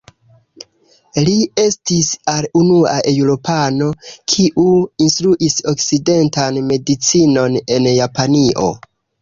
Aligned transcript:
Li 1.27 1.33
estis 1.63 2.09
al 2.33 2.47
unua 2.61 2.95
eŭropano 3.13 3.89
kiu 4.33 4.65
instruis 5.09 5.61
okcidentan 5.75 6.61
medicinon 6.73 7.61
en 7.77 7.93
Japanio. 8.03 8.73